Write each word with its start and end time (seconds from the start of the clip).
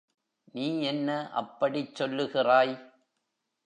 நீ 0.55 0.65
என்ன 0.83 1.09
அப்படிச் 1.33 1.95
சொல்லுகிறாய்? 1.95 2.75